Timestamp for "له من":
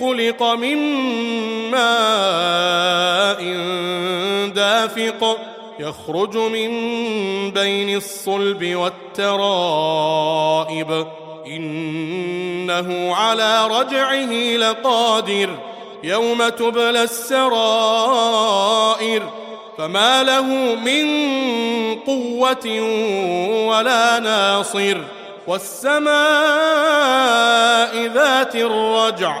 20.22-21.06